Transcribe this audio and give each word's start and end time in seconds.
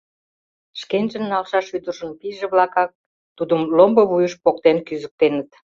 Шкенжын 0.79 1.23
налшаш 1.31 1.67
ӱдыржын 1.77 2.11
пийже-влакак 2.19 2.89
тудым 3.37 3.61
ломбо 3.77 4.03
вуйыш 4.09 4.33
поктен 4.43 4.77
кӱзыктеныт! 4.87 5.49